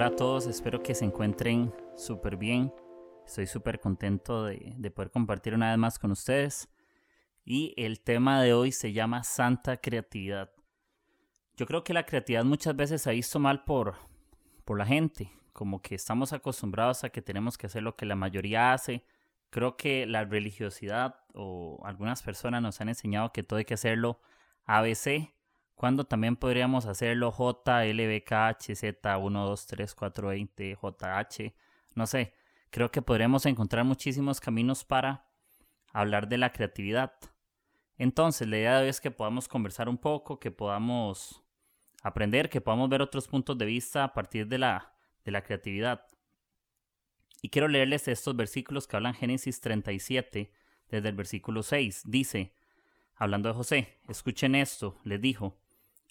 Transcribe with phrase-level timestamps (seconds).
[0.00, 2.72] Hola a todos, espero que se encuentren súper bien.
[3.26, 6.70] Estoy súper contento de, de, poder compartir una vez más con ustedes.
[7.44, 10.52] Y el tema de hoy se llama Santa Creatividad.
[11.54, 13.96] Yo creo que la creatividad muchas veces se ha visto mal por,
[14.64, 18.16] por la gente, como que estamos acostumbrados a que tenemos que hacer lo que la
[18.16, 19.04] mayoría hace.
[19.50, 24.18] Creo que la religiosidad o algunas personas nos han enseñado que todo hay que hacerlo
[24.64, 25.30] ABC
[25.80, 30.76] cuando también podríamos hacerlo J, L, B, K, H, Z, 1, 2, 3, 4, 20,
[30.78, 31.54] JH,
[31.94, 32.34] no sé,
[32.68, 35.24] creo que podríamos encontrar muchísimos caminos para
[35.90, 37.14] hablar de la creatividad.
[37.96, 41.42] Entonces, la idea de hoy es que podamos conversar un poco, que podamos
[42.02, 44.92] aprender, que podamos ver otros puntos de vista a partir de la,
[45.24, 46.04] de la creatividad.
[47.40, 50.52] Y quiero leerles estos versículos que hablan Génesis 37,
[50.90, 52.02] desde el versículo 6.
[52.04, 52.52] Dice,
[53.16, 55.56] hablando de José, escuchen esto, les dijo,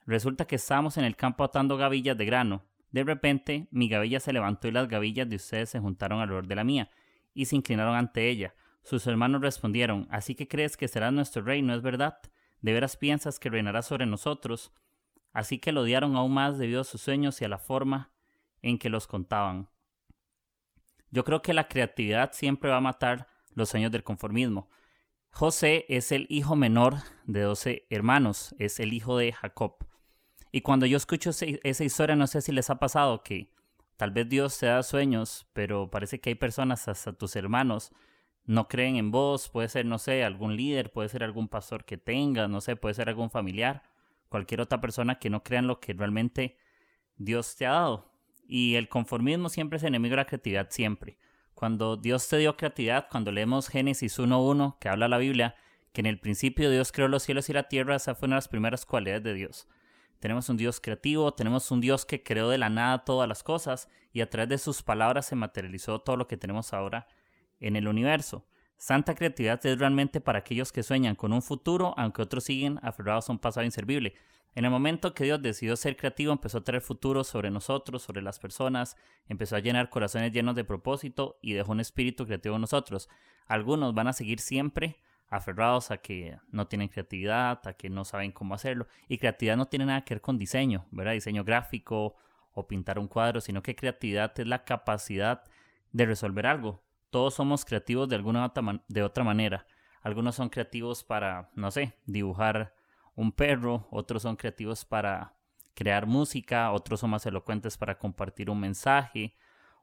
[0.10, 2.64] Resulta que estábamos en el campo atando gavillas de grano.
[2.90, 6.56] De repente, mi gavilla se levantó y las gavillas de ustedes se juntaron alrededor de
[6.56, 6.90] la mía,
[7.36, 8.56] y se inclinaron ante ella.
[8.82, 12.18] Sus hermanos respondieron, ¿Así que crees que serás nuestro rey, no es verdad?
[12.60, 14.72] ¿De veras piensas que reinarás sobre nosotros?
[15.32, 18.10] Así que lo odiaron aún más debido a sus sueños y a la forma
[18.64, 19.70] en que los contaban.
[21.12, 24.72] Yo creo que la creatividad siempre va a matar los sueños del conformismo.
[25.30, 26.96] José es el hijo menor
[27.28, 29.86] de doce hermanos, es el hijo de Jacob.
[30.52, 33.54] Y cuando yo escucho esa historia, no sé si les ha pasado que
[33.98, 37.92] tal vez Dios te da sueños, pero parece que hay personas, hasta tus hermanos,
[38.46, 41.98] no creen en vos, puede ser, no sé, algún líder, puede ser algún pastor que
[41.98, 43.84] tengas, no sé, puede ser algún familiar,
[44.28, 46.58] cualquier otra persona que no crea en lo que realmente
[47.18, 48.12] Dios te ha dado.
[48.48, 51.20] Y el conformismo siempre es enemigo de la creatividad, siempre.
[51.54, 55.56] Cuando Dios te dio creatividad, cuando leemos Génesis 1.1, que habla la Biblia,
[55.92, 58.38] que en el principio Dios creó los cielos y la tierra, esa fue una de
[58.38, 59.68] las primeras cualidades de Dios.
[60.20, 63.90] Tenemos un Dios creativo, tenemos un Dios que creó de la nada todas las cosas
[64.12, 67.08] y a través de sus palabras se materializó todo lo que tenemos ahora
[67.60, 68.46] en el universo.
[68.78, 73.30] Santa creatividad es realmente para aquellos que sueñan con un futuro, aunque otros siguen aferrados
[73.30, 74.14] a un pasado inservible.
[74.56, 78.22] En el momento que Dios decidió ser creativo, empezó a traer futuro sobre nosotros, sobre
[78.22, 78.98] las personas,
[79.28, 83.10] empezó a llenar corazones llenos de propósito y dejó un espíritu creativo en nosotros.
[83.48, 84.98] Algunos van a seguir siempre
[85.30, 88.88] aferrados a que no tienen creatividad, a que no saben cómo hacerlo.
[89.08, 91.14] Y creatividad no tiene nada que ver con diseño, ¿verdad?
[91.14, 92.16] Diseño gráfico
[92.54, 95.44] o pintar un cuadro, sino que creatividad es la capacidad
[95.92, 96.84] de resolver algo.
[97.10, 98.52] Todos somos creativos de alguna
[98.88, 99.66] de otra manera.
[100.02, 102.74] Algunos son creativos para, no sé, dibujar
[103.16, 105.34] un perro, otros son creativos para
[105.74, 109.36] crear música, otros son más elocuentes para compartir un mensaje,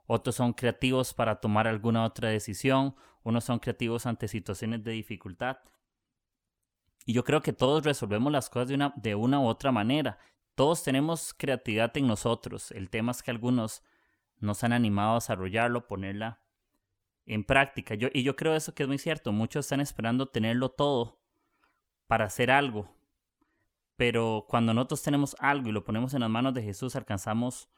[0.07, 5.59] otros son creativos para tomar alguna otra decisión, unos son creativos ante situaciones de dificultad.
[7.05, 10.19] Y yo creo que todos resolvemos las cosas de una, de una u otra manera.
[10.55, 12.71] Todos tenemos creatividad en nosotros.
[12.73, 13.83] El tema es que algunos
[14.39, 16.41] nos han animado a desarrollarlo, ponerla
[17.27, 17.95] en práctica.
[17.95, 19.33] Yo, y yo creo eso que es muy cierto.
[19.33, 21.19] Muchos están esperando tenerlo todo
[22.07, 22.89] para hacer algo.
[23.97, 27.69] Pero cuando nosotros tenemos algo y lo ponemos en las manos de Jesús, alcanzamos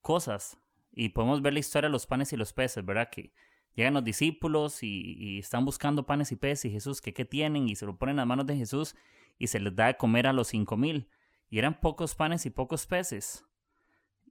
[0.00, 0.58] cosas.
[0.94, 3.08] Y podemos ver la historia de los panes y los peces, ¿verdad?
[3.10, 3.32] Que
[3.74, 7.68] llegan los discípulos y, están buscando panes y peces y Jesús, ¿qué, ¿qué tienen?
[7.68, 8.94] Y se lo ponen en las manos de Jesús
[9.38, 11.08] y se les da de comer a los cinco mil.
[11.50, 13.44] Y eran pocos panes y pocos peces.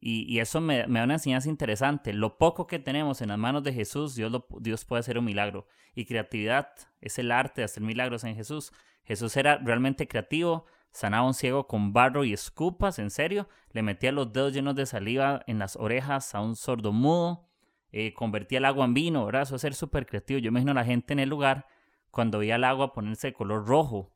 [0.05, 2.11] Y, eso me, da una enseñanza interesante.
[2.11, 5.65] Lo poco que tenemos en las manos de Jesús, Dios, Dios puede hacer un milagro.
[5.95, 8.73] Y creatividad es el arte de hacer milagros en Jesús.
[9.05, 13.49] Jesús era realmente creativo, sanaba un ciego con barro y escupas, en serio.
[13.71, 17.49] Le metía los dedos llenos de saliva en las orejas a un sordo mudo.
[17.91, 19.41] Eh, convertía el agua en vino, ¿verdad?
[19.41, 20.39] Eso es ser súper creativo.
[20.39, 21.65] Yo imagino a la gente en el lugar
[22.11, 24.15] cuando veía el agua ponerse de color rojo.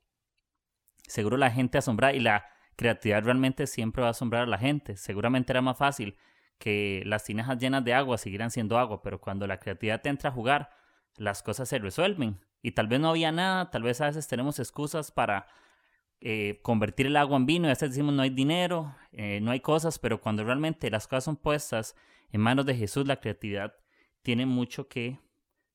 [1.07, 2.45] Seguro la gente asombrada y la
[2.75, 4.97] creatividad realmente siempre va a asombrar a la gente.
[4.97, 6.15] Seguramente era más fácil
[6.59, 10.29] que las tinajas llenas de agua siguieran siendo agua, pero cuando la creatividad te entra
[10.29, 10.69] a jugar,
[11.15, 12.39] las cosas se resuelven.
[12.61, 15.47] Y tal vez no había nada, tal vez a veces tenemos excusas para
[16.19, 19.51] eh, convertir el agua en vino y a veces decimos no hay dinero, eh, no
[19.51, 21.95] hay cosas, pero cuando realmente las cosas son puestas
[22.31, 23.75] en manos de Jesús, la creatividad
[24.21, 25.19] tiene mucho que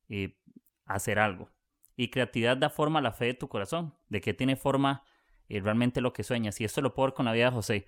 [0.08, 0.36] eh,
[0.84, 1.48] hacer algo.
[1.96, 5.04] Y creatividad da forma a la fe de tu corazón, de que tiene forma
[5.48, 6.60] y realmente lo que sueñas.
[6.60, 7.86] Y esto lo puedo ver con la vida de José.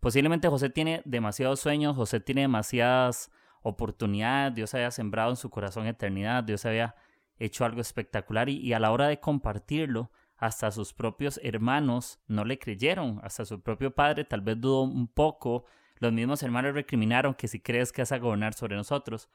[0.00, 3.30] Posiblemente José tiene demasiados sueños, José tiene demasiadas
[3.62, 6.94] oportunidades, Dios había sembrado en su corazón eternidad, Dios había
[7.38, 12.58] hecho algo espectacular y, a la hora de compartirlo, hasta sus propios hermanos no le
[12.58, 15.64] creyeron, hasta su propio padre tal vez dudó un poco,
[15.98, 19.30] los mismos hermanos recriminaron que si crees que vas a gobernar sobre nosotros.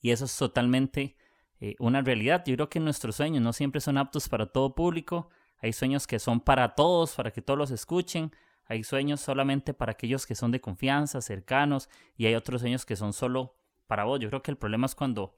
[0.00, 1.16] Y eso es totalmente
[1.60, 2.42] eh, una realidad.
[2.46, 5.28] Yo creo que nuestros sueños no siempre son aptos para todo público,
[5.58, 8.32] hay sueños que son para todos, para que todos los escuchen.
[8.68, 12.96] hay sueños solamente para aquellos que son de confianza, cercanos, y hay otros sueños que
[12.96, 13.56] son solo
[13.86, 14.18] para vos.
[14.20, 15.36] Yo creo que el problema es cuando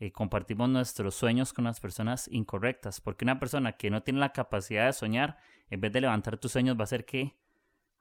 [0.00, 4.32] eh, compartimos nuestros sueños con las personas incorrectas, porque una persona que no tiene la
[4.32, 5.38] capacidad de soñar,
[5.70, 7.36] en vez de levantar tus sueños, va a hacer que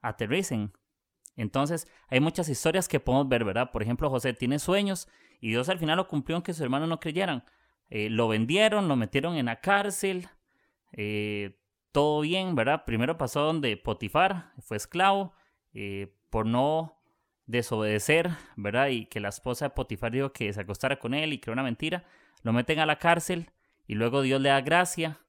[0.01, 0.73] aterricen.
[1.35, 3.71] Entonces, hay muchas historias que podemos ver, ¿verdad?
[3.71, 5.07] Por ejemplo, José tiene sueños
[5.39, 7.44] y Dios al final lo cumplió aunque sus hermanos no creyeran.
[7.89, 10.27] Eh, lo vendieron, lo metieron en la cárcel,
[10.91, 11.59] eh,
[11.91, 12.85] todo bien, ¿verdad?
[12.85, 15.33] Primero pasó donde Potifar fue esclavo
[16.29, 16.96] por no
[17.47, 18.89] desobedecer, ¿verdad?
[18.89, 21.63] Y que la esposa de Potifar dijo que se acostara con él y creó una
[21.63, 22.03] mentira,
[22.44, 23.49] lo meten a la cárcel
[23.88, 25.19] y luego Dios le da gracia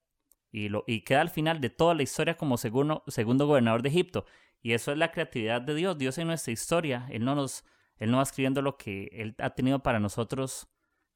[0.51, 3.89] y, lo, y queda al final de toda la historia como segundo, segundo gobernador de
[3.89, 4.27] Egipto.
[4.61, 5.97] Y eso es la creatividad de Dios.
[5.97, 7.65] Dios en nuestra historia, Él no, nos,
[7.99, 10.69] él no va escribiendo lo que Él ha tenido para nosotros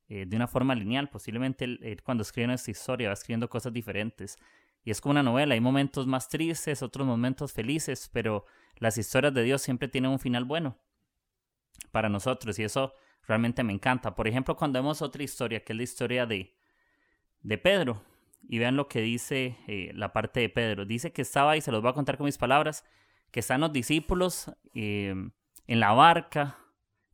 [0.08, 1.08] eh, de una forma lineal.
[1.08, 4.38] Posiblemente él, cuando escribe nuestra historia va escribiendo cosas diferentes.
[4.84, 8.44] Y es como una novela, hay momentos más tristes, otros momentos felices, pero
[8.76, 10.76] las historias de Dios siempre tienen un final bueno
[11.92, 12.94] para nosotros y eso
[13.26, 14.14] realmente me encanta.
[14.14, 16.56] Por ejemplo, cuando vemos otra historia, que es la historia de,
[17.42, 18.02] de Pedro,
[18.48, 20.84] y vean lo que dice eh, la parte de Pedro.
[20.84, 22.84] Dice que estaba, y se los voy a contar con mis palabras,
[23.30, 25.14] que están los discípulos eh,
[25.66, 26.58] en la barca,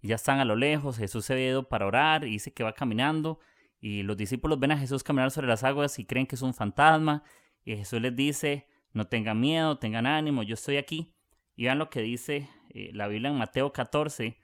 [0.01, 3.41] ya están a lo lejos, Jesús se ido para orar, y dice que va caminando,
[3.81, 6.55] y los discípulos ven a Jesús caminar sobre las aguas y creen que es un
[6.55, 7.23] fantasma,
[7.65, 11.13] y Jesús les dice, no tengan miedo, tengan ánimo, yo estoy aquí.
[11.55, 14.39] Y vean lo que dice eh, la Biblia en Mateo 14,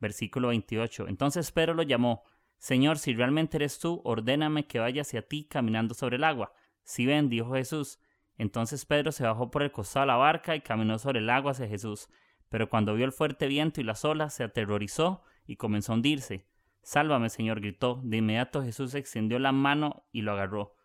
[0.00, 1.08] Versículo 28.
[1.08, 2.22] Entonces Pedro lo llamó,
[2.58, 6.52] Señor, si realmente eres tú, ordéname que vaya hacia ti caminando sobre el agua.
[6.82, 8.00] Si ven, dijo Jesús.
[8.38, 11.52] Entonces Pedro se bajó por el costado de la barca y caminó sobre el agua
[11.52, 12.08] hacia Jesús.
[12.48, 16.46] Pero cuando vio el fuerte viento y las olas, se aterrorizó y comenzó a hundirse.
[16.82, 18.00] Sálvame, Señor, gritó.
[18.04, 20.76] De inmediato Jesús extendió la mano y lo agarró.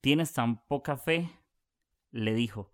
[0.00, 1.30] ¿Tienes tan poca fe?
[2.10, 2.72] le dijo.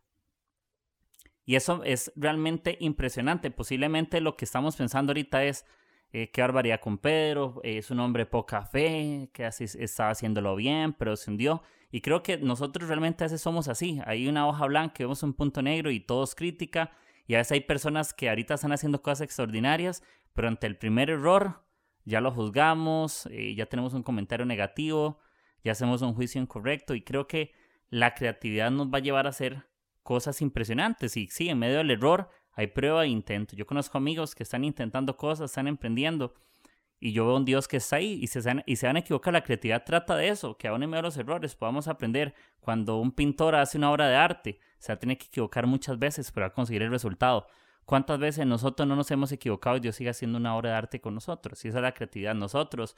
[1.46, 3.50] Y eso es realmente impresionante.
[3.50, 5.66] Posiblemente lo que estamos pensando ahorita es
[6.12, 10.92] eh, qué barbaridad con Pedro, es un hombre poca fe, que así estaba haciéndolo bien,
[10.92, 11.62] pero se hundió.
[11.90, 14.00] Y creo que nosotros realmente a veces somos así.
[14.06, 16.92] Hay una hoja blanca, vemos un punto negro y todo es crítica.
[17.26, 20.02] Y a veces hay personas que ahorita están haciendo cosas extraordinarias,
[20.32, 21.64] pero ante el primer error
[22.04, 25.18] ya lo juzgamos, eh, ya tenemos un comentario negativo,
[25.62, 26.94] ya hacemos un juicio incorrecto.
[26.94, 27.52] Y creo que
[27.90, 29.66] la creatividad nos va a llevar a ser
[30.04, 31.16] cosas impresionantes.
[31.16, 33.56] Y sí, en medio del error hay prueba e intento.
[33.56, 36.34] Yo conozco amigos que están intentando cosas, están emprendiendo.
[37.00, 39.32] Y yo veo un Dios que está ahí y se, y se van a equivocar.
[39.32, 42.34] La creatividad trata de eso, que aún en medio de los errores podamos aprender.
[42.60, 45.98] Cuando un pintor hace una obra de arte, se va a tener que equivocar muchas
[45.98, 47.48] veces para conseguir el resultado.
[47.84, 51.00] ¿Cuántas veces nosotros no nos hemos equivocado y Dios sigue haciendo una obra de arte
[51.00, 51.62] con nosotros?
[51.64, 52.34] Y esa es la creatividad.
[52.34, 52.96] Nosotros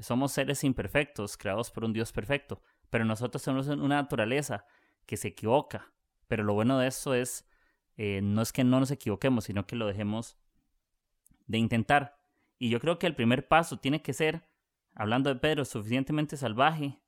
[0.00, 4.64] somos seres imperfectos, creados por un Dios perfecto, pero nosotros tenemos una naturaleza
[5.06, 5.92] que se equivoca,
[6.28, 7.48] pero lo bueno de eso es,
[7.96, 10.36] eh, no es que no nos equivoquemos, sino que lo dejemos
[11.46, 12.18] de intentar.
[12.58, 14.48] Y yo creo que el primer paso tiene que ser,
[14.94, 16.98] hablando de Pedro, suficientemente salvaje,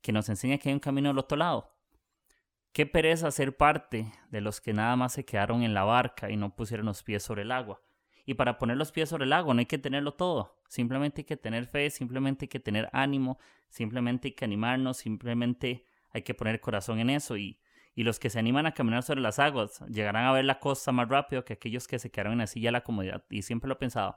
[0.00, 1.76] que nos enseñe que hay un camino al otro lado.
[2.72, 6.36] Qué pereza ser parte de los que nada más se quedaron en la barca y
[6.36, 7.82] no pusieron los pies sobre el agua.
[8.24, 10.56] Y para poner los pies sobre el agua no hay que tenerlo todo.
[10.68, 15.84] Simplemente hay que tener fe, simplemente hay que tener ánimo, simplemente hay que animarnos, simplemente
[16.10, 17.36] hay que poner corazón en eso.
[17.36, 17.59] Y
[17.94, 20.92] y los que se animan a caminar sobre las aguas llegarán a ver la costa
[20.92, 23.24] más rápido que aquellos que se quedaron en la silla de la comodidad.
[23.30, 24.16] Y siempre lo he pensado.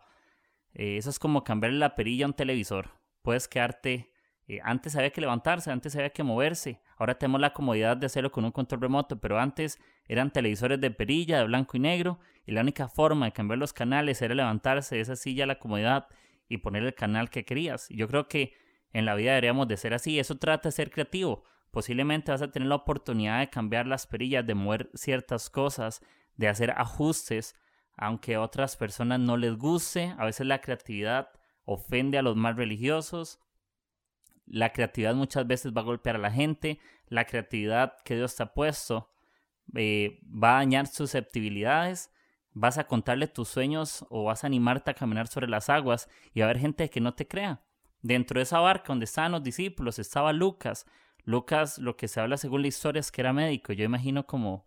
[0.74, 2.92] Eh, eso es como cambiarle la perilla a un televisor.
[3.22, 4.12] Puedes quedarte...
[4.48, 6.82] Eh, antes había que levantarse, antes había que moverse.
[6.98, 10.92] Ahora tenemos la comodidad de hacerlo con un control remoto, pero antes eran televisores de
[10.92, 14.96] perilla, de blanco y negro, y la única forma de cambiar los canales era levantarse
[14.96, 16.08] de esa silla a la comodidad
[16.50, 17.88] y poner el canal que querías.
[17.90, 18.54] Yo creo que
[18.92, 20.20] en la vida deberíamos de ser así.
[20.20, 21.46] Eso trata de ser creativo.
[21.74, 26.04] Posiblemente vas a tener la oportunidad de cambiar las perillas, de mover ciertas cosas,
[26.36, 27.56] de hacer ajustes,
[27.98, 30.14] aunque a otras personas no les guste.
[30.20, 31.32] A veces la creatividad
[31.66, 33.40] ofende a los más religiosos.
[34.46, 36.80] La creatividad muchas veces va a golpear a la gente.
[37.08, 39.10] La creatividad que Dios te ha puesto
[39.74, 42.12] eh, va a dañar susceptibilidades.
[42.52, 46.42] Vas a contarle tus sueños o vas a animarte a caminar sobre las aguas y
[46.42, 47.64] a haber gente que no te crea.
[48.04, 50.86] Dentro de esa barca donde estaban los discípulos estaba Lucas,
[51.24, 53.74] Lucas, lo que se habla según la historia es que era médico.
[53.74, 54.66] Yo imagino como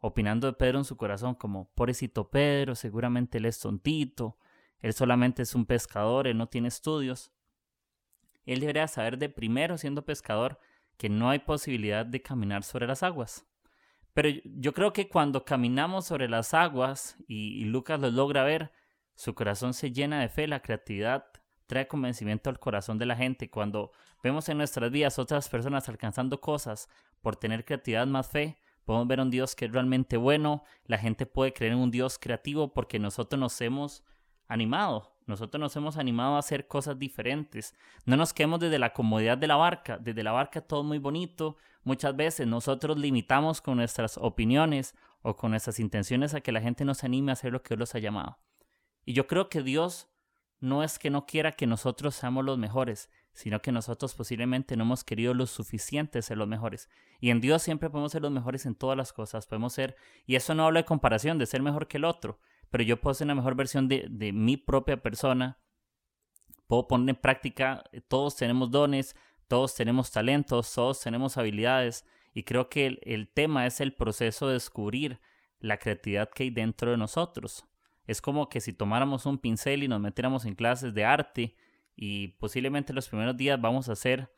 [0.00, 4.38] opinando de Pedro en su corazón, como, pobrecito Pedro, seguramente él es tontito,
[4.80, 7.32] él solamente es un pescador, él no tiene estudios.
[8.44, 10.60] Él debería saber de primero, siendo pescador,
[10.96, 13.46] que no hay posibilidad de caminar sobre las aguas.
[14.14, 18.72] Pero yo creo que cuando caminamos sobre las aguas y, Lucas lo logra ver,
[19.14, 21.26] su corazón se llena de fe, la creatividad
[21.66, 23.50] trae convencimiento al corazón de la gente.
[23.50, 23.92] Cuando
[24.22, 26.88] vemos en nuestras vidas otras personas alcanzando cosas
[27.20, 31.26] por tener creatividad más fe, podemos ver un Dios que es realmente bueno, la gente
[31.26, 34.04] puede creer en un Dios creativo porque nosotros nos hemos
[34.48, 37.74] animado, nosotros nos hemos animado a hacer cosas diferentes.
[38.04, 41.56] No nos quedemos desde la comodidad de la barca, desde la barca todo muy bonito.
[41.82, 46.84] Muchas veces nosotros limitamos con nuestras opiniones o con nuestras intenciones a que la gente
[46.84, 48.38] nos anime a hacer lo que Dios los ha llamado.
[49.04, 50.08] Y yo creo que Dios
[50.60, 54.84] no es que no quiera que nosotros seamos los mejores, sino que nosotros posiblemente no
[54.84, 56.88] hemos querido lo suficiente ser los mejores.
[57.20, 60.36] Y en Dios siempre podemos ser los mejores en todas las cosas, podemos ser, y
[60.36, 63.26] eso no habla de comparación, de ser mejor que el otro, pero yo puedo ser
[63.26, 65.58] una mejor versión de, mi propia persona,
[66.66, 69.14] puedo poner en práctica, eh, todos tenemos dones,
[69.48, 74.54] todos tenemos talentos, todos tenemos habilidades, y creo que el tema es el proceso de
[74.54, 75.20] descubrir
[75.60, 77.66] la creatividad que hay dentro de nosotros.
[78.06, 81.56] Es como que si tomáramos un pincel y nos metiéramos en clases de arte
[81.96, 84.30] y posiblemente los primeros días vamos a hacer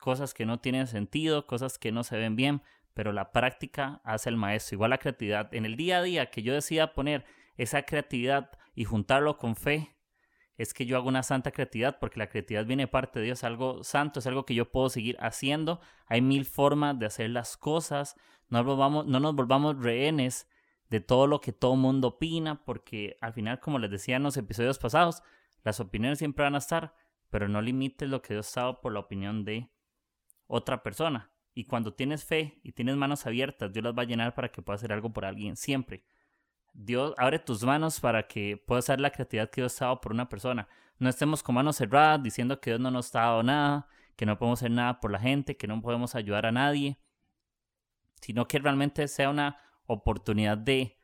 [0.00, 4.30] cosas que no tienen sentido, cosas que no se ven bien, pero la práctica hace
[4.30, 4.76] el maestro.
[4.76, 5.54] Igual la creatividad.
[5.54, 7.24] En el día a día que yo decida poner
[7.56, 9.94] esa creatividad y juntarlo con fe,
[10.56, 13.82] es que yo hago una santa creatividad, porque la creatividad viene parte de Dios, algo
[13.82, 15.80] santo, es algo que yo puedo seguir haciendo.
[16.06, 18.16] Hay mil formas de hacer las cosas.
[18.48, 20.48] No no nos volvamos rehenes
[20.90, 24.36] de todo lo que todo mundo opina, porque al final, como les decía en los
[24.36, 25.22] episodios pasados,
[25.62, 26.94] las opiniones siempre van a estar,
[27.30, 29.70] pero no limites lo que Dios sabe por la opinión de
[30.46, 31.30] otra persona.
[31.54, 34.62] Y cuando tienes fe y tienes manos abiertas, Dios las va a llenar para que
[34.62, 36.04] puedas hacer algo por alguien, siempre.
[36.74, 40.12] Dios abre tus manos para que puedas hacer la creatividad que Dios ha dado por
[40.12, 40.68] una persona.
[40.98, 44.38] No estemos con manos cerradas diciendo que Dios no nos ha dado nada, que no
[44.38, 46.98] podemos hacer nada por la gente, que no podemos ayudar a nadie,
[48.20, 50.98] sino que realmente sea una oportunidad de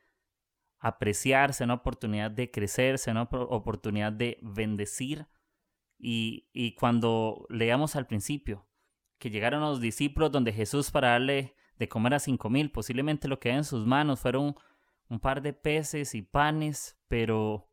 [0.79, 5.27] apreciarse, una oportunidad de crecerse, una oportunidad de bendecir.
[5.99, 8.67] Y, cuando leamos al principio
[9.19, 13.39] que llegaron los discípulos donde Jesús para darle de comer a cinco mil, posiblemente lo
[13.39, 14.57] que hay en sus manos fueron
[15.11, 17.71] un par de peces y panes, pero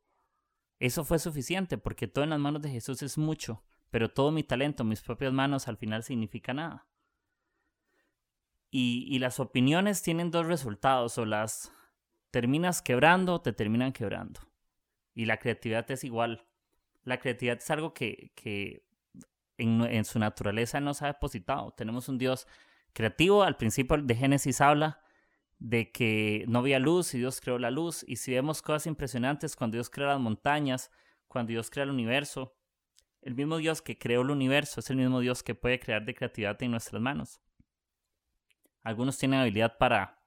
[0.79, 4.43] eso fue suficiente porque todo en las manos de Jesús es mucho, pero todo mi
[4.43, 6.85] talento, mis propias manos al final significa nada.
[8.69, 11.71] Y, y las opiniones tienen dos resultados, o las
[12.31, 14.41] terminas quebrando o te terminan quebrando.
[15.13, 16.45] Y la creatividad es igual.
[17.03, 18.85] La creatividad es algo que, que
[19.57, 21.71] en, en, su naturaleza nos ha depositado.
[21.71, 22.47] Tenemos un Dios
[22.93, 23.43] creativo.
[23.43, 25.01] Al principio de Génesis habla
[25.59, 28.03] de que no había luz y Dios creó la luz.
[28.07, 30.91] Y si vemos cosas impresionantes cuando Dios crea las montañas,
[31.27, 32.55] cuando Dios crea el universo,
[33.21, 36.13] el mismo Dios que creó el universo es el mismo Dios que puede crear de
[36.13, 37.41] creatividad en nuestras manos.
[38.87, 40.23] Algunos tienen habilidad para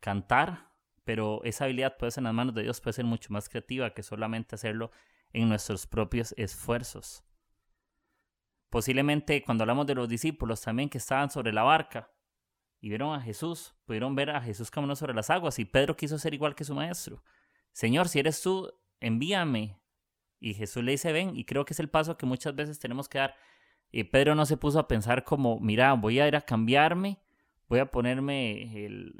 [0.00, 0.72] cantar,
[1.04, 3.94] pero esa habilidad puede ser en las manos de Dios, puede ser mucho más creativa
[3.94, 4.90] que solamente hacerlo
[5.32, 7.22] en nuestros propios esfuerzos.
[8.70, 12.10] Posiblemente cuando hablamos de los discípulos también que estaban sobre la barca,
[12.80, 16.18] y vieron a Jesús, pudieron ver a Jesús caminando sobre las aguas y Pedro quiso
[16.18, 17.22] ser igual que su maestro.
[17.70, 18.68] Señor, si eres tú,
[18.98, 19.80] envíame.
[20.40, 23.08] Y Jesús le dice, ven, y creo que es el paso que muchas veces tenemos
[23.08, 23.36] que dar.
[23.92, 27.22] Y Pedro no se puso a pensar como, mira, voy a ir a cambiarme,
[27.72, 28.70] voy a ponerme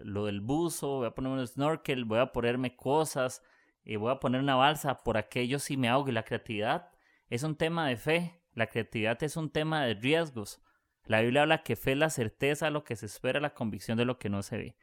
[0.04, 3.42] lo del buzo, voy a ponerme un snorkel, voy a ponerme cosas,
[3.82, 6.11] y voy a poner una balsa, por aquello si me ahogo.
[6.11, 6.90] Y la creatividad
[7.30, 10.61] es un tema de fe, la creatividad es un tema de riesgos.
[11.06, 13.97] La Biblia habla que fe es la certeza de lo que se espera, la convicción
[13.97, 14.76] de lo que no se ve.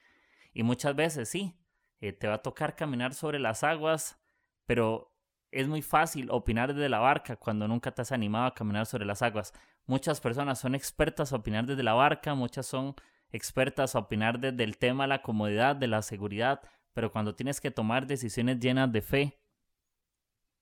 [0.51, 1.53] Y muchas veces sí,
[2.01, 4.19] eh, te va a tocar caminar sobre las aguas,
[4.65, 5.13] pero
[5.51, 9.05] es muy fácil opinar desde la barca cuando nunca te has animado a caminar sobre
[9.05, 9.53] las aguas.
[9.85, 12.95] Muchas personas son expertas a opinar desde la barca, muchas son
[13.31, 16.61] expertas a opinar desde el tema de la comodidad, de la seguridad,
[16.93, 19.39] pero cuando tienes que tomar decisiones llenas de fe,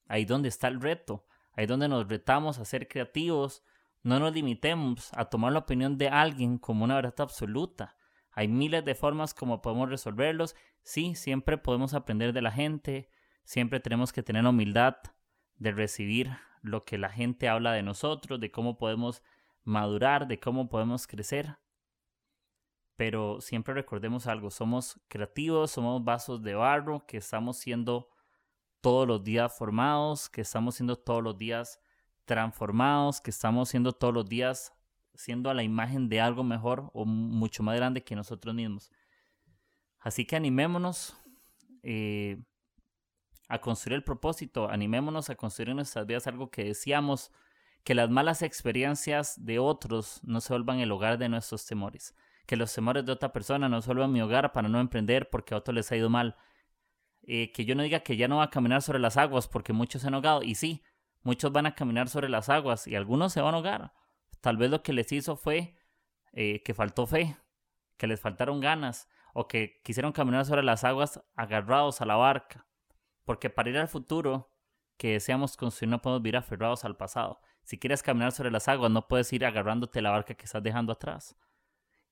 [0.06, 3.62] ahí donde está el reto, ahí donde nos retamos a ser creativos,
[4.02, 7.96] no nos limitemos a tomar la opinión de alguien como una verdad absoluta.
[8.32, 10.54] Hay miles de formas como podemos resolverlos.
[10.82, 13.10] Sí, siempre podemos aprender de la gente.
[13.44, 14.96] Siempre tenemos que tener humildad
[15.56, 16.30] de recibir
[16.62, 19.22] lo que la gente habla de nosotros, de cómo podemos
[19.64, 21.58] madurar, de cómo podemos crecer.
[22.98, 28.08] Pero siempre recordemos algo, somos creativos, somos vasos de barro que estamos siendo
[28.80, 31.80] todos los días formados, que estamos siendo todos los días
[32.24, 34.74] transformados, que estamos siendo todos los días
[35.14, 38.90] siendo a la imagen de algo mejor o mucho más grande que nosotros mismos.
[40.00, 41.16] Así que animémonos
[41.84, 42.42] eh,
[43.48, 47.30] a construir el propósito, animémonos a construir en nuestras vidas algo que deseamos,
[47.84, 52.16] que las malas experiencias de otros no se vuelvan el hogar de nuestros temores,
[52.48, 55.54] que los temores de otra persona no se vuelvan mi hogar para no emprender porque
[55.54, 56.36] a otros les ha ido mal,
[57.22, 59.72] eh, que yo no diga que ya no va a caminar sobre las aguas porque
[59.72, 60.82] muchos se han ahogado, y sí,
[61.22, 63.92] Muchos van a caminar sobre las aguas y algunos se van a ahogar.
[64.40, 65.76] Tal vez lo que les hizo fue
[66.32, 67.36] eh, que faltó fe,
[67.96, 72.66] que les faltaron ganas, o que quisieron caminar sobre las aguas agarrados a la barca.
[73.24, 74.52] Porque para ir al futuro
[74.96, 77.40] que deseamos construir no podemos vivir aferrados al pasado.
[77.62, 80.92] Si quieres caminar sobre las aguas, no puedes ir agarrándote la barca que estás dejando
[80.92, 81.36] atrás.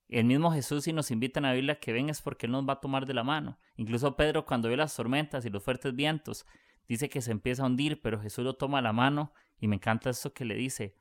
[0.08, 2.68] El mismo Jesús, si nos invita en la Biblia que ven, es porque Él nos
[2.68, 3.58] va a tomar de la mano.
[3.76, 6.46] Incluso Pedro, cuando ve las tormentas y los fuertes vientos,
[6.88, 10.10] dice que se empieza a hundir, pero Jesús lo toma la mano y me encanta
[10.10, 10.96] eso que le dice,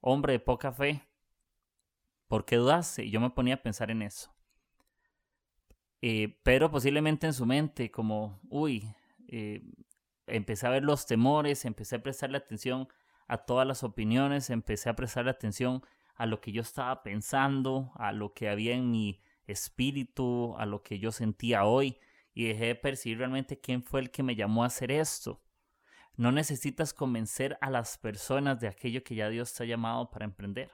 [0.00, 1.02] hombre de poca fe,
[2.28, 3.04] ¿por qué dudaste?
[3.04, 4.32] Y yo me ponía a pensar en eso.
[6.02, 8.94] Eh, Pedro posiblemente en su mente, como, uy,
[9.28, 9.64] eh,
[10.26, 12.86] empecé a ver los temores, empecé a prestarle atención
[13.26, 15.82] a todas las opiniones, empecé a prestarle atención
[16.16, 20.82] a lo que yo estaba pensando, a lo que había en mi espíritu, a lo
[20.82, 21.98] que yo sentía hoy,
[22.34, 25.42] y dejé de percibir realmente quién fue el que me llamó a hacer esto.
[26.16, 30.24] No necesitas convencer a las personas de aquello que ya Dios te ha llamado para
[30.24, 30.70] emprender.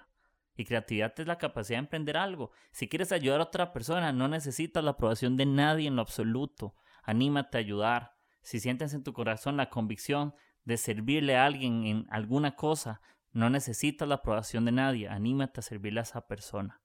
[0.56, 2.52] Y creatividad es la capacidad de emprender algo.
[2.70, 6.76] Si quieres ayudar a otra persona, no necesitas la aprobación de nadie en lo absoluto.
[7.02, 8.16] Anímate a ayudar.
[8.42, 10.34] Si sientes en tu corazón la convicción
[10.64, 13.00] de servirle a alguien en alguna cosa,
[13.32, 16.82] no necesitas la aprobación de nadie, anímate a servirle a esa persona.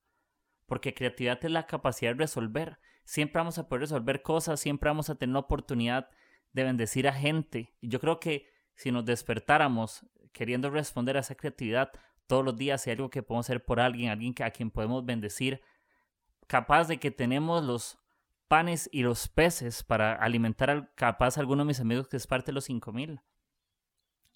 [0.65, 2.79] Porque creatividad es la capacidad de resolver.
[3.03, 6.09] Siempre vamos a poder resolver cosas, siempre vamos a tener la oportunidad
[6.53, 7.75] de bendecir a gente.
[7.79, 11.91] Y yo creo que si nos despertáramos queriendo responder a esa creatividad
[12.27, 15.61] todos los días, hay algo que podemos hacer por alguien, alguien a quien podemos bendecir,
[16.47, 17.97] capaz de que tenemos los
[18.47, 22.27] panes y los peces para alimentar al, capaz a alguno de mis amigos que es
[22.27, 23.21] parte de los cinco mil.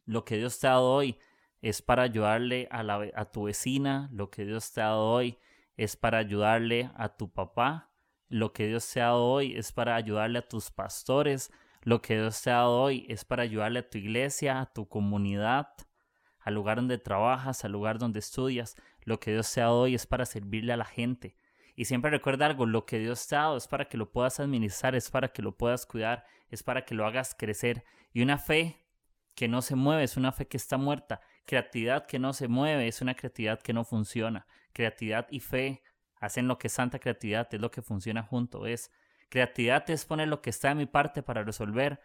[0.06, 1.18] Lo que Dios te ha dado hoy
[1.62, 5.38] es para ayudarle a, la, a tu vecina, lo que Dios te ha dado hoy
[5.78, 7.92] es para ayudarle a tu papá,
[8.30, 11.52] lo que Dios te ha dado hoy es para ayudarle a tus pastores,
[11.82, 14.88] lo que Dios te ha dado hoy es para ayudarle a tu iglesia, a tu
[14.88, 15.70] comunidad,
[16.40, 19.96] al lugar donde trabajas, al lugar donde estudias, lo que Dios te ha dado hoy
[19.96, 21.36] es para servirle a la gente.
[21.76, 24.40] Y siempre recuerda algo, lo que Dios te ha dado es para que lo puedas
[24.40, 27.84] administrar, es para que lo puedas cuidar, es para que lo hagas crecer.
[28.14, 28.78] Y una fe
[29.36, 31.22] que no se mueve es una fe que está muerta.
[31.46, 34.48] Creatividad que no se mueve es una creatividad que no funciona.
[34.74, 35.84] Creatividad y fe
[36.16, 38.66] hacen lo que es santa creatividad, es lo que funciona junto.
[38.66, 38.92] Es
[39.30, 42.02] creatividad es poner lo que está de mi parte para resolver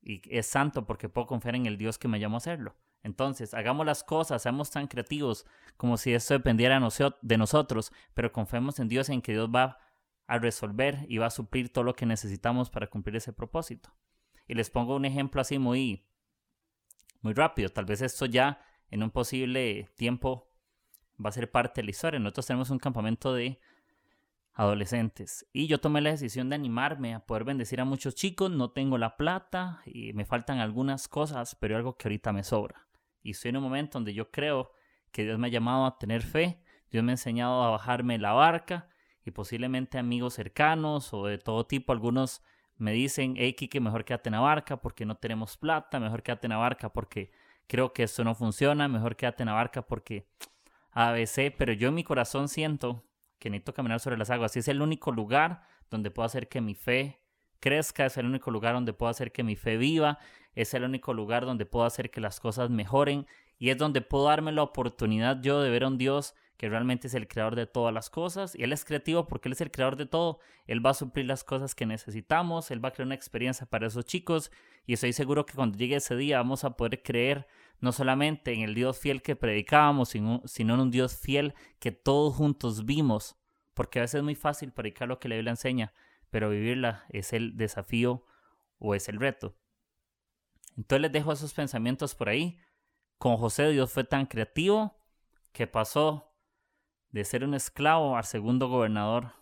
[0.00, 2.76] y es santo porque puedo confiar en el Dios que me llamó a hacerlo.
[3.02, 5.46] Entonces, hagamos las cosas, seamos tan creativos
[5.76, 6.80] como si esto dependiera
[7.20, 9.78] de nosotros, pero confiemos en Dios en que Dios va
[10.26, 13.94] a resolver y va a suplir todo lo que necesitamos para cumplir ese propósito.
[14.46, 16.06] Y les pongo un ejemplo así muy
[17.24, 17.70] muy rápido.
[17.70, 18.60] Tal vez esto ya
[18.90, 20.46] en un posible tiempo
[21.22, 22.20] va a ser parte de la historia.
[22.20, 23.58] Nosotros tenemos un campamento de
[24.52, 28.50] adolescentes y yo tomé la decisión de animarme a poder bendecir a muchos chicos.
[28.50, 32.86] No tengo la plata y me faltan algunas cosas, pero algo que ahorita me sobra.
[33.22, 34.70] Y estoy en un momento donde yo creo
[35.10, 36.60] que Dios me ha llamado a tener fe.
[36.90, 38.90] Dios me ha enseñado a bajarme la barca
[39.24, 42.42] y posiblemente amigos cercanos o de todo tipo, algunos
[42.76, 46.46] me dicen, hey Kike, mejor quédate en la barca porque no tenemos plata, mejor quédate
[46.46, 47.30] en la barca porque
[47.66, 50.26] creo que esto no funciona, mejor quédate en la barca porque
[50.92, 53.04] ABC, pero yo en mi corazón siento
[53.38, 54.56] que necesito caminar sobre las aguas.
[54.56, 57.20] Y es el único lugar donde puedo hacer que mi fe
[57.60, 60.18] crezca, es el único lugar donde puedo hacer que mi fe viva,
[60.54, 63.26] es el único lugar donde puedo hacer que las cosas mejoren
[63.58, 66.34] y es donde puedo darme la oportunidad yo de ver a un Dios
[66.64, 69.52] que realmente es el creador de todas las cosas, y Él es creativo porque Él
[69.52, 72.88] es el creador de todo, Él va a suplir las cosas que necesitamos, Él va
[72.88, 74.50] a crear una experiencia para esos chicos,
[74.86, 77.46] y estoy seguro que cuando llegue ese día vamos a poder creer
[77.80, 81.92] no solamente en el Dios fiel que predicábamos, sino, sino en un Dios fiel que
[81.92, 83.36] todos juntos vimos,
[83.74, 85.92] porque a veces es muy fácil predicar lo que la Biblia enseña,
[86.30, 88.24] pero vivirla es el desafío
[88.78, 89.54] o es el reto.
[90.78, 92.58] Entonces les dejo esos pensamientos por ahí.
[93.18, 94.96] Con José Dios fue tan creativo
[95.52, 96.33] que pasó
[97.14, 99.34] de ser un esclavo al segundo gobernador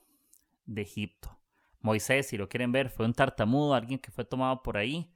[0.67, 1.41] de Egipto.
[1.81, 5.11] Moisés, si lo quieren ver, fue un tartamudo, alguien que fue tomado por ahí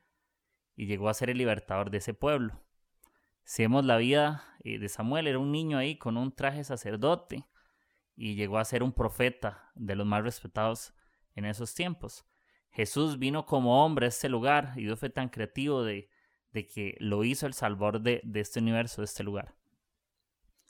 [0.75, 2.59] y llegó a ser el libertador de ese pueblo.
[3.45, 7.45] Si vemos la vida eh, de Samuel, era un niño ahí con un traje sacerdote
[8.16, 10.95] y llegó a ser un profeta de los más respetados
[11.35, 12.25] en esos tiempos.
[12.71, 16.09] Jesús vino como hombre a este lugar y Dios fue tan creativo de,
[16.55, 19.55] que lo hizo el salvador de este universo, de este lugar.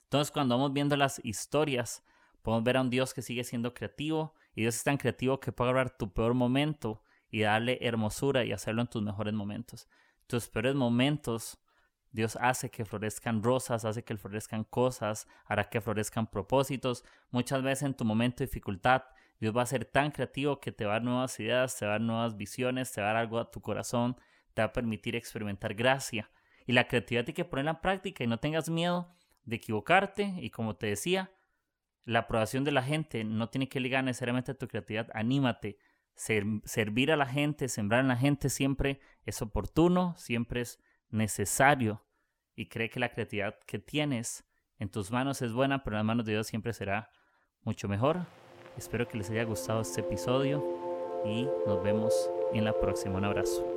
[0.07, 2.01] Entonces, cuando vamos viendo las historias,
[2.41, 5.51] podemos ver a un Dios que sigue siendo creativo y Dios es tan creativo que
[5.51, 9.89] puede agarrar tu peor momento y darle hermosura y hacerlo en tus mejores momentos.
[10.25, 11.59] Tus peores momentos,
[12.13, 17.03] Dios hace que florezcan rosas, hace que florezcan cosas, hará que florezcan propósitos.
[17.29, 19.03] Muchas veces en tu momento de dificultad,
[19.41, 21.91] Dios va a ser tan creativo que te va a dar nuevas ideas, te va
[21.91, 24.15] a dar nuevas visiones, te va a dar algo a tu corazón,
[24.53, 26.31] te va a permitir experimentar gracia.
[26.65, 29.13] Y la creatividad hay que ponerla en práctica y no tengas miedo
[29.47, 31.31] de equivocarte y como te decía,
[32.03, 35.09] la aprobación de la gente no tiene que ligar necesariamente a tu creatividad.
[35.13, 35.79] Anímate.
[36.15, 40.79] servir a la gente, sembrar en la gente siempre es oportuno, siempre es
[41.09, 42.05] necesario.
[42.55, 44.45] Y cree que la creatividad que tienes
[44.79, 47.11] en tus manos es buena, pero en las manos de Dios siempre será
[47.63, 48.25] mucho mejor.
[48.77, 50.63] Espero que les haya gustado este episodio
[51.25, 53.17] y nos vemos en la próxima.
[53.17, 53.76] Un abrazo.